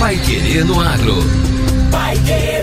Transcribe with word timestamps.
Pai 0.00 0.16
Querer 0.16 0.64
no 0.64 0.80
Agro. 0.80 1.14
Pai 1.90 2.16
Querer. 2.20 2.62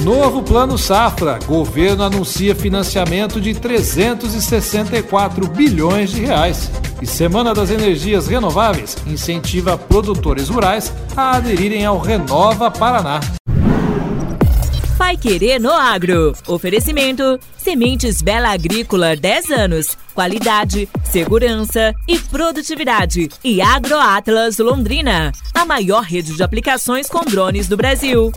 Novo 0.03 0.43
Plano 0.43 0.79
Safra. 0.79 1.39
Governo 1.47 2.03
anuncia 2.03 2.55
financiamento 2.55 3.43
de 3.43 3.53
364 3.53 5.47
bilhões 5.49 6.11
de 6.11 6.23
reais. 6.23 6.71
E 7.01 7.07
Semana 7.07 7.53
das 7.53 7.71
Energias 7.71 8.27
Renováveis 8.27 8.97
incentiva 9.07 9.77
produtores 9.77 10.49
rurais 10.49 10.93
a 11.17 11.37
aderirem 11.37 11.85
ao 11.85 11.99
Renova 11.99 12.71
Paraná. 12.71 13.21
Vai 14.97 15.17
Querer 15.17 15.59
no 15.61 15.73
Agro. 15.73 16.35
Oferecimento: 16.47 17.39
Sementes 17.57 18.23
Bela 18.23 18.51
Agrícola 18.51 19.17
10 19.17 19.51
anos. 19.51 19.99
Qualidade, 20.15 20.89
segurança 21.05 21.93
e 22.09 22.19
produtividade. 22.19 23.29
E 23.43 23.61
AgroAtlas 23.61 24.59
Londrina, 24.59 25.33
a 25.53 25.65
maior 25.65 26.05
rede 26.05 26.35
de 26.35 26.43
aplicações 26.43 27.09
com 27.09 27.25
drones 27.25 27.67
do 27.69 27.77
Brasil. 27.77 28.31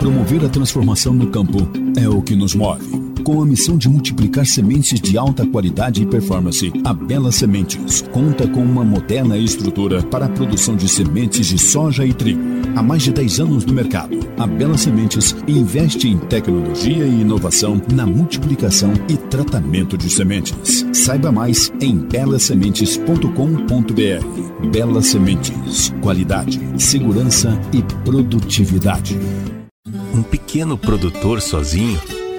Promover 0.00 0.44
a 0.44 0.48
transformação 0.48 1.14
no 1.14 1.28
campo 1.28 1.68
é 1.96 2.08
o 2.08 2.20
que 2.20 2.34
nos 2.34 2.54
move. 2.54 3.09
Com 3.24 3.42
a 3.42 3.46
missão 3.46 3.76
de 3.76 3.88
multiplicar 3.88 4.46
sementes 4.46 4.98
de 4.98 5.18
alta 5.18 5.46
qualidade 5.46 6.02
e 6.02 6.06
performance, 6.06 6.72
a 6.84 6.94
Bela 6.94 7.30
Sementes 7.30 8.02
conta 8.10 8.48
com 8.48 8.62
uma 8.62 8.82
moderna 8.82 9.36
estrutura 9.36 10.02
para 10.02 10.24
a 10.24 10.28
produção 10.28 10.74
de 10.74 10.88
sementes 10.88 11.46
de 11.46 11.58
soja 11.58 12.06
e 12.06 12.14
trigo. 12.14 12.40
Há 12.74 12.82
mais 12.82 13.02
de 13.02 13.12
10 13.12 13.40
anos 13.40 13.66
no 13.66 13.74
mercado, 13.74 14.18
a 14.38 14.46
Bela 14.46 14.78
Sementes 14.78 15.36
investe 15.46 16.08
em 16.08 16.16
tecnologia 16.18 17.04
e 17.04 17.20
inovação 17.20 17.80
na 17.92 18.06
multiplicação 18.06 18.92
e 19.08 19.16
tratamento 19.16 19.98
de 19.98 20.08
sementes. 20.08 20.86
Saiba 20.92 21.30
mais 21.30 21.70
em 21.80 21.98
belasementes.com.br. 21.98 24.68
Bela 24.70 25.02
Sementes, 25.02 25.92
qualidade, 26.00 26.58
segurança 26.78 27.60
e 27.72 27.82
produtividade. 28.04 29.18
Um 30.14 30.22
pequeno 30.22 30.78
produtor 30.78 31.40
sozinho 31.40 31.98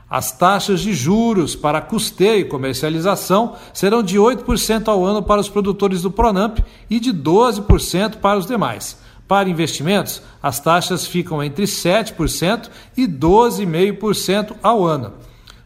As 0.10 0.32
taxas 0.32 0.82
de 0.82 0.94
juros 0.94 1.56
para 1.56 1.80
custeio 1.80 2.42
e 2.42 2.46
comercialização 2.46 3.56
serão 3.74 4.04
de 4.04 4.18
8% 4.18 4.90
ao 4.90 5.06
ano 5.06 5.24
para 5.24 5.40
os 5.40 5.48
produtores 5.48 6.02
do 6.02 6.12
Pronamp 6.12 6.60
e 6.90 7.00
de 7.00 7.14
12% 7.14 8.18
para 8.18 8.38
os 8.38 8.46
demais. 8.46 9.00
Para 9.26 9.50
investimentos, 9.50 10.22
as 10.44 10.60
taxas 10.60 11.08
ficam 11.08 11.42
entre 11.42 11.64
7% 11.64 12.70
e 12.98 13.08
12,5% 13.08 14.56
ao 14.62 14.84
ano. 14.86 15.14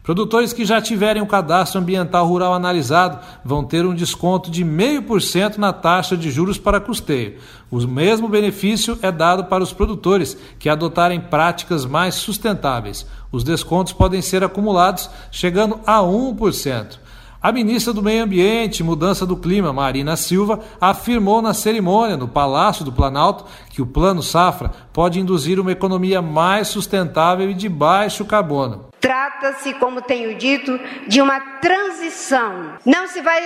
Produtores 0.06 0.52
que 0.52 0.64
já 0.64 0.80
tiverem 0.80 1.20
o 1.20 1.26
cadastro 1.26 1.80
ambiental 1.80 2.28
rural 2.28 2.54
analisado 2.54 3.18
vão 3.44 3.64
ter 3.64 3.84
um 3.84 3.92
desconto 3.92 4.52
de 4.52 4.64
0,5% 4.64 5.56
na 5.56 5.72
taxa 5.72 6.16
de 6.16 6.30
juros 6.30 6.58
para 6.58 6.78
custeio. 6.78 7.38
O 7.68 7.80
mesmo 7.80 8.28
benefício 8.28 8.96
é 9.02 9.10
dado 9.10 9.46
para 9.46 9.64
os 9.64 9.72
produtores 9.72 10.38
que 10.60 10.68
adotarem 10.68 11.20
práticas 11.20 11.84
mais 11.84 12.14
sustentáveis. 12.14 13.04
Os 13.32 13.42
descontos 13.42 13.92
podem 13.92 14.22
ser 14.22 14.44
acumulados, 14.44 15.10
chegando 15.32 15.80
a 15.84 15.98
1%. 15.98 17.00
A 17.42 17.50
ministra 17.50 17.92
do 17.92 18.00
Meio 18.00 18.22
Ambiente 18.22 18.80
e 18.80 18.84
Mudança 18.84 19.26
do 19.26 19.36
Clima, 19.36 19.72
Marina 19.72 20.14
Silva, 20.14 20.60
afirmou 20.80 21.42
na 21.42 21.52
cerimônia 21.52 22.16
no 22.16 22.28
Palácio 22.28 22.84
do 22.84 22.92
Planalto 22.92 23.44
que 23.70 23.82
o 23.82 23.86
Plano 23.86 24.22
Safra 24.22 24.70
pode 24.92 25.18
induzir 25.18 25.58
uma 25.58 25.72
economia 25.72 26.22
mais 26.22 26.68
sustentável 26.68 27.50
e 27.50 27.54
de 27.54 27.68
baixo 27.68 28.24
carbono. 28.24 28.85
Trata-se, 29.00 29.74
como 29.74 30.02
tenho 30.02 30.36
dito, 30.36 30.78
de 31.06 31.20
uma 31.20 31.38
transição. 31.60 32.74
Não 32.84 33.06
se 33.06 33.20
vai 33.20 33.40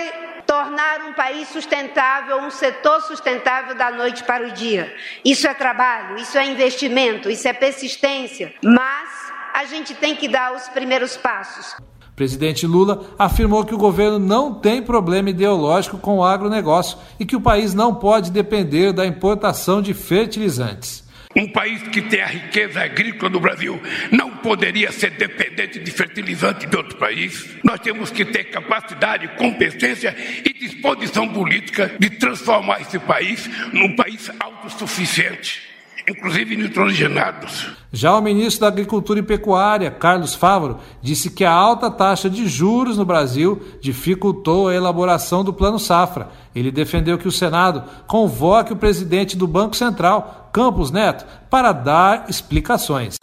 tornar 0.45 1.01
um 1.09 1.13
país 1.13 1.47
sustentável, 1.49 2.37
um 2.37 2.49
setor 2.49 3.01
sustentável 3.01 3.75
da 3.75 3.91
noite 3.91 4.23
para 4.23 4.47
o 4.47 4.51
dia. 4.51 4.93
Isso 5.23 5.47
é 5.47 5.53
trabalho, 5.53 6.17
isso 6.17 6.37
é 6.37 6.45
investimento, 6.45 7.29
isso 7.29 7.47
é 7.47 7.53
persistência. 7.53 8.53
Mas 8.63 9.09
a 9.53 9.65
gente 9.65 9.93
tem 9.93 10.15
que 10.15 10.27
dar 10.27 10.53
os 10.53 10.67
primeiros 10.69 11.15
passos. 11.17 11.75
Presidente 12.15 12.67
Lula 12.67 13.05
afirmou 13.17 13.65
que 13.65 13.73
o 13.73 13.77
governo 13.77 14.19
não 14.19 14.53
tem 14.53 14.81
problema 14.81 15.29
ideológico 15.29 15.97
com 15.97 16.17
o 16.17 16.23
agronegócio 16.23 16.97
e 17.19 17.25
que 17.25 17.35
o 17.35 17.41
país 17.41 17.73
não 17.73 17.95
pode 17.95 18.29
depender 18.29 18.91
da 18.91 19.05
importação 19.05 19.81
de 19.81 19.93
fertilizantes. 19.93 21.03
Um 21.35 21.47
país 21.47 21.81
que 21.83 22.01
tem 22.01 22.21
a 22.21 22.27
riqueza 22.27 22.81
agrícola 22.81 23.29
no 23.29 23.39
Brasil 23.39 23.81
não 24.11 24.37
poderia 24.37 24.91
ser 24.91 25.11
dependente 25.11 25.79
de 25.79 25.91
fertilizante 25.91 26.67
de 26.67 26.75
outro 26.75 26.97
país. 26.97 27.47
Nós 27.63 27.79
temos 27.79 28.11
que 28.11 28.25
ter 28.25 28.45
capacidade, 28.45 29.27
competência 29.37 30.15
e 30.45 30.53
disposição 30.53 31.27
política 31.29 31.95
de 31.99 32.09
transformar 32.09 32.81
esse 32.81 32.99
país 32.99 33.49
num 33.71 33.95
país 33.95 34.29
autossuficiente 34.39 35.70
inclusive 36.11 36.55
nitrogenados. 36.55 37.67
Já 37.91 38.15
o 38.15 38.21
ministro 38.21 38.61
da 38.61 38.67
Agricultura 38.67 39.19
e 39.19 39.23
Pecuária, 39.23 39.91
Carlos 39.91 40.33
Fávaro, 40.33 40.77
disse 41.01 41.29
que 41.29 41.43
a 41.43 41.51
alta 41.51 41.91
taxa 41.91 42.29
de 42.29 42.47
juros 42.47 42.97
no 42.97 43.05
Brasil 43.05 43.61
dificultou 43.81 44.67
a 44.67 44.75
elaboração 44.75 45.43
do 45.43 45.51
Plano 45.51 45.79
Safra. 45.79 46.29
Ele 46.55 46.71
defendeu 46.71 47.17
que 47.17 47.27
o 47.27 47.31
Senado 47.31 47.83
convoque 48.07 48.73
o 48.73 48.77
presidente 48.77 49.35
do 49.35 49.47
Banco 49.47 49.75
Central, 49.75 50.49
Campos 50.53 50.91
Neto, 50.91 51.25
para 51.49 51.71
dar 51.71 52.25
explicações. 52.29 53.15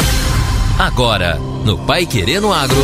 Agora, 0.78 1.38
no 1.64 1.78
Pai 1.78 2.06
Querendo 2.06 2.52
Agro. 2.52 2.76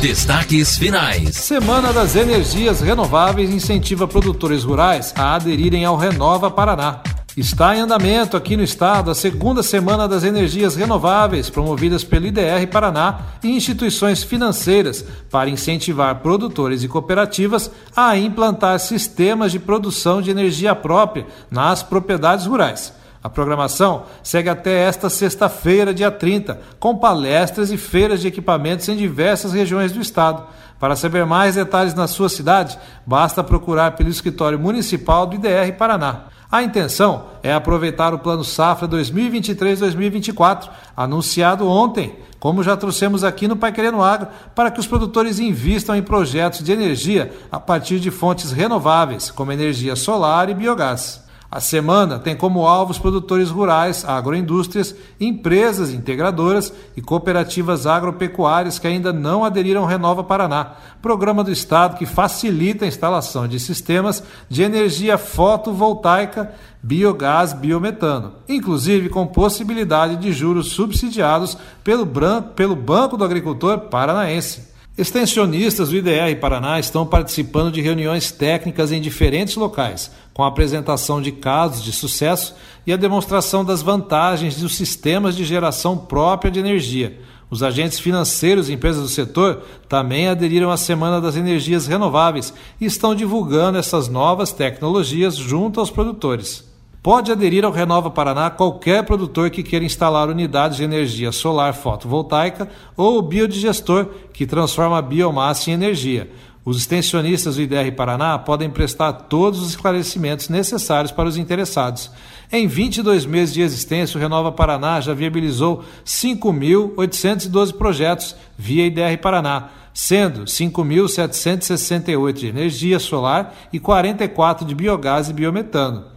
Destaques 0.00 0.76
finais. 0.76 1.36
Semana 1.36 1.92
das 1.92 2.16
Energias 2.16 2.80
Renováveis 2.80 3.50
incentiva 3.50 4.08
produtores 4.08 4.64
rurais 4.64 5.14
a 5.16 5.36
aderirem 5.36 5.84
ao 5.84 5.96
Renova 5.96 6.50
Paraná. 6.50 7.00
Está 7.34 7.74
em 7.74 7.80
andamento 7.80 8.36
aqui 8.36 8.58
no 8.58 8.62
estado 8.62 9.10
a 9.10 9.14
segunda 9.14 9.62
semana 9.62 10.06
das 10.06 10.22
energias 10.22 10.76
renováveis, 10.76 11.48
promovidas 11.48 12.04
pelo 12.04 12.26
IDR 12.26 12.66
Paraná 12.70 13.20
e 13.42 13.48
instituições 13.56 14.22
financeiras 14.22 15.02
para 15.30 15.48
incentivar 15.48 16.16
produtores 16.16 16.82
e 16.82 16.88
cooperativas 16.88 17.70
a 17.96 18.18
implantar 18.18 18.78
sistemas 18.78 19.50
de 19.50 19.58
produção 19.58 20.20
de 20.20 20.30
energia 20.30 20.74
própria 20.74 21.26
nas 21.50 21.82
propriedades 21.82 22.44
rurais. 22.44 22.92
A 23.22 23.30
programação 23.30 24.04
segue 24.22 24.48
até 24.48 24.82
esta 24.82 25.08
sexta-feira, 25.08 25.94
dia 25.94 26.10
30, 26.10 26.60
com 26.80 26.96
palestras 26.96 27.70
e 27.70 27.76
feiras 27.76 28.20
de 28.20 28.26
equipamentos 28.26 28.88
em 28.88 28.96
diversas 28.96 29.52
regiões 29.52 29.92
do 29.92 30.00
estado. 30.00 30.44
Para 30.80 30.96
saber 30.96 31.24
mais 31.24 31.54
detalhes 31.54 31.94
na 31.94 32.08
sua 32.08 32.28
cidade, 32.28 32.76
basta 33.06 33.44
procurar 33.44 33.92
pelo 33.92 34.08
escritório 34.08 34.58
municipal 34.58 35.24
do 35.24 35.36
IDR 35.36 35.72
Paraná. 35.78 36.22
A 36.50 36.64
intenção 36.64 37.26
é 37.42 37.54
aproveitar 37.54 38.12
o 38.12 38.18
Plano 38.18 38.44
Safra 38.44 38.88
2023-2024, 38.88 40.68
anunciado 40.96 41.68
ontem, 41.68 42.16
como 42.40 42.64
já 42.64 42.76
trouxemos 42.76 43.22
aqui 43.22 43.46
no 43.46 43.56
Pai 43.56 43.70
Querendo 43.72 44.02
Agro, 44.02 44.26
para 44.54 44.70
que 44.70 44.80
os 44.80 44.86
produtores 44.86 45.38
invistam 45.38 45.94
em 45.94 46.02
projetos 46.02 46.62
de 46.62 46.72
energia 46.72 47.32
a 47.52 47.60
partir 47.60 48.00
de 48.00 48.10
fontes 48.10 48.50
renováveis, 48.50 49.30
como 49.30 49.52
energia 49.52 49.94
solar 49.94 50.50
e 50.50 50.54
biogás. 50.54 51.21
A 51.54 51.60
semana 51.60 52.18
tem 52.18 52.34
como 52.34 52.66
alvo 52.66 52.92
os 52.92 52.98
produtores 52.98 53.50
rurais, 53.50 54.06
agroindústrias, 54.06 54.94
empresas 55.20 55.90
integradoras 55.90 56.72
e 56.96 57.02
cooperativas 57.02 57.86
agropecuárias 57.86 58.78
que 58.78 58.86
ainda 58.86 59.12
não 59.12 59.44
aderiram 59.44 59.82
ao 59.82 59.86
Renova 59.86 60.24
Paraná, 60.24 60.76
programa 61.02 61.44
do 61.44 61.52
Estado 61.52 61.98
que 61.98 62.06
facilita 62.06 62.86
a 62.86 62.88
instalação 62.88 63.46
de 63.46 63.60
sistemas 63.60 64.22
de 64.48 64.62
energia 64.62 65.18
fotovoltaica, 65.18 66.54
biogás, 66.82 67.52
biometano, 67.52 68.32
inclusive 68.48 69.10
com 69.10 69.26
possibilidade 69.26 70.16
de 70.16 70.32
juros 70.32 70.68
subsidiados 70.68 71.58
pelo, 71.84 72.08
pelo 72.56 72.74
Banco 72.74 73.18
do 73.18 73.24
Agricultor 73.26 73.78
Paranaense. 73.78 74.71
Extensionistas 74.96 75.88
do 75.88 75.96
IDR 75.96 76.38
Paraná 76.38 76.78
estão 76.78 77.06
participando 77.06 77.72
de 77.72 77.80
reuniões 77.80 78.30
técnicas 78.30 78.92
em 78.92 79.00
diferentes 79.00 79.56
locais, 79.56 80.10
com 80.34 80.42
a 80.42 80.48
apresentação 80.48 81.22
de 81.22 81.32
casos 81.32 81.82
de 81.82 81.92
sucesso 81.92 82.54
e 82.86 82.92
a 82.92 82.96
demonstração 82.96 83.64
das 83.64 83.80
vantagens 83.80 84.60
dos 84.60 84.76
sistemas 84.76 85.34
de 85.34 85.46
geração 85.46 85.96
própria 85.96 86.50
de 86.50 86.60
energia. 86.60 87.18
Os 87.48 87.62
agentes 87.62 87.98
financeiros 87.98 88.68
e 88.68 88.74
empresas 88.74 89.02
do 89.02 89.08
setor 89.08 89.62
também 89.88 90.28
aderiram 90.28 90.70
à 90.70 90.76
Semana 90.76 91.22
das 91.22 91.36
Energias 91.36 91.86
Renováveis 91.86 92.52
e 92.78 92.84
estão 92.84 93.14
divulgando 93.14 93.78
essas 93.78 94.08
novas 94.08 94.52
tecnologias 94.52 95.36
junto 95.36 95.80
aos 95.80 95.90
produtores. 95.90 96.70
Pode 97.02 97.32
aderir 97.32 97.64
ao 97.64 97.72
Renova 97.72 98.12
Paraná 98.12 98.48
qualquer 98.48 99.02
produtor 99.02 99.50
que 99.50 99.64
queira 99.64 99.84
instalar 99.84 100.28
unidades 100.28 100.76
de 100.76 100.84
energia 100.84 101.32
solar 101.32 101.74
fotovoltaica 101.74 102.68
ou 102.96 103.20
biodigestor 103.20 104.06
que 104.32 104.46
transforma 104.46 104.98
a 104.98 105.02
biomassa 105.02 105.68
em 105.68 105.72
energia. 105.72 106.30
Os 106.64 106.78
extensionistas 106.78 107.56
do 107.56 107.62
IDR 107.62 107.90
Paraná 107.96 108.38
podem 108.38 108.70
prestar 108.70 109.12
todos 109.14 109.60
os 109.60 109.70
esclarecimentos 109.70 110.48
necessários 110.48 111.10
para 111.10 111.28
os 111.28 111.36
interessados. 111.36 112.08
Em 112.52 112.68
22 112.68 113.26
meses 113.26 113.52
de 113.52 113.62
existência, 113.62 114.16
o 114.16 114.20
Renova 114.20 114.52
Paraná 114.52 115.00
já 115.00 115.12
viabilizou 115.12 115.82
5.812 116.06 117.72
projetos 117.72 118.36
via 118.56 118.86
IDR 118.86 119.18
Paraná, 119.20 119.70
sendo 119.92 120.44
5.768 120.44 122.32
de 122.32 122.46
energia 122.46 123.00
solar 123.00 123.52
e 123.72 123.80
44 123.80 124.64
de 124.64 124.72
biogás 124.72 125.28
e 125.28 125.32
biometano. 125.32 126.11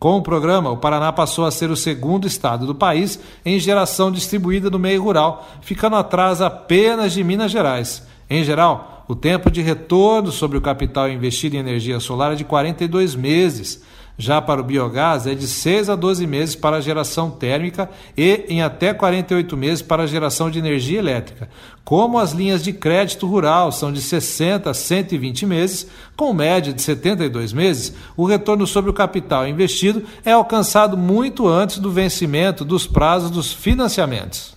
Com 0.00 0.16
o 0.16 0.22
programa, 0.22 0.70
o 0.70 0.78
Paraná 0.78 1.12
passou 1.12 1.44
a 1.44 1.50
ser 1.50 1.70
o 1.70 1.76
segundo 1.76 2.26
estado 2.26 2.66
do 2.66 2.74
país 2.74 3.20
em 3.44 3.60
geração 3.60 4.10
distribuída 4.10 4.70
no 4.70 4.78
meio 4.78 5.02
rural, 5.02 5.46
ficando 5.60 5.94
atrás 5.94 6.40
apenas 6.40 7.12
de 7.12 7.22
Minas 7.22 7.52
Gerais. 7.52 8.02
Em 8.30 8.42
geral, 8.42 9.04
o 9.06 9.14
tempo 9.14 9.50
de 9.50 9.60
retorno 9.60 10.32
sobre 10.32 10.56
o 10.56 10.60
capital 10.62 11.10
investido 11.10 11.56
em 11.56 11.58
energia 11.58 12.00
solar 12.00 12.32
é 12.32 12.34
de 12.34 12.44
42 12.44 13.14
meses. 13.14 13.82
Já 14.20 14.38
para 14.42 14.60
o 14.60 14.64
biogás, 14.64 15.26
é 15.26 15.34
de 15.34 15.46
6 15.46 15.88
a 15.88 15.96
12 15.96 16.26
meses 16.26 16.54
para 16.54 16.76
a 16.76 16.80
geração 16.82 17.30
térmica 17.30 17.88
e 18.14 18.44
em 18.50 18.60
até 18.60 18.92
48 18.92 19.56
meses 19.56 19.80
para 19.80 20.02
a 20.02 20.06
geração 20.06 20.50
de 20.50 20.58
energia 20.58 20.98
elétrica. 20.98 21.48
Como 21.82 22.18
as 22.18 22.32
linhas 22.32 22.62
de 22.62 22.70
crédito 22.70 23.26
rural 23.26 23.72
são 23.72 23.90
de 23.90 24.02
60 24.02 24.68
a 24.68 24.74
120 24.74 25.46
meses, 25.46 25.86
com 26.18 26.34
média 26.34 26.70
de 26.70 26.82
72 26.82 27.54
meses, 27.54 27.94
o 28.14 28.26
retorno 28.26 28.66
sobre 28.66 28.90
o 28.90 28.94
capital 28.94 29.48
investido 29.48 30.02
é 30.22 30.32
alcançado 30.32 30.98
muito 30.98 31.48
antes 31.48 31.78
do 31.78 31.90
vencimento 31.90 32.62
dos 32.62 32.86
prazos 32.86 33.30
dos 33.30 33.50
financiamentos. 33.50 34.54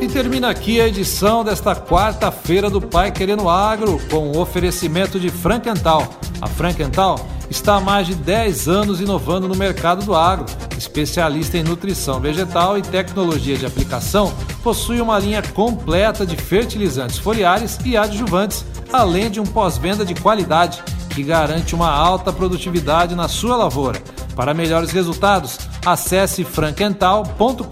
E 0.00 0.06
termina 0.06 0.50
aqui 0.50 0.80
a 0.80 0.86
edição 0.86 1.42
desta 1.42 1.74
quarta-feira 1.74 2.70
do 2.70 2.80
Pai 2.80 3.10
Querendo 3.10 3.48
Agro 3.48 4.00
com 4.08 4.28
o 4.30 4.38
oferecimento 4.38 5.18
de 5.18 5.30
Frankenthal. 5.30 6.06
A 6.40 6.46
Frankenthal 6.46 7.18
está 7.50 7.74
há 7.74 7.80
mais 7.80 8.06
de 8.06 8.14
10 8.14 8.68
anos 8.68 9.00
inovando 9.00 9.48
no 9.48 9.56
mercado 9.56 10.04
do 10.04 10.14
agro. 10.14 10.46
Especialista 10.78 11.58
em 11.58 11.64
nutrição 11.64 12.20
vegetal 12.20 12.78
e 12.78 12.82
tecnologia 12.82 13.56
de 13.56 13.66
aplicação, 13.66 14.32
possui 14.62 15.00
uma 15.00 15.18
linha 15.18 15.42
completa 15.42 16.24
de 16.24 16.36
fertilizantes 16.36 17.18
foliares 17.18 17.78
e 17.84 17.96
adjuvantes, 17.96 18.64
além 18.92 19.30
de 19.30 19.40
um 19.40 19.44
pós-venda 19.44 20.04
de 20.04 20.14
qualidade 20.14 20.82
que 21.10 21.24
garante 21.24 21.74
uma 21.74 21.90
alta 21.90 22.32
produtividade 22.32 23.14
na 23.16 23.26
sua 23.28 23.56
lavoura. 23.56 24.00
Para 24.36 24.54
melhores 24.54 24.92
resultados, 24.92 25.58
acesse 25.84 26.44
frankental.com.br 26.44 27.64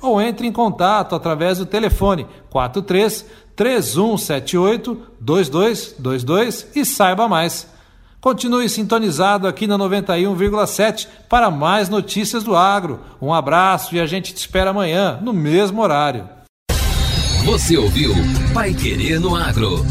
ou 0.00 0.22
entre 0.22 0.46
em 0.46 0.52
contato 0.52 1.14
através 1.14 1.58
do 1.58 1.66
telefone 1.66 2.26
43 2.48 3.26
3178 3.54 5.02
2222 5.20 6.68
e 6.74 6.84
saiba 6.84 7.28
mais. 7.28 7.71
Continue 8.22 8.68
sintonizado 8.68 9.48
aqui 9.48 9.66
na 9.66 9.76
91,7 9.76 11.08
para 11.28 11.50
mais 11.50 11.88
notícias 11.88 12.44
do 12.44 12.54
agro. 12.54 13.00
Um 13.20 13.34
abraço 13.34 13.96
e 13.96 14.00
a 14.00 14.06
gente 14.06 14.32
te 14.32 14.36
espera 14.36 14.70
amanhã, 14.70 15.18
no 15.20 15.32
mesmo 15.32 15.82
horário. 15.82 16.28
Você 17.44 17.76
ouviu 17.76 18.14
Pai 18.54 18.72
Querer 18.74 19.18
no 19.18 19.34
Agro. 19.34 19.84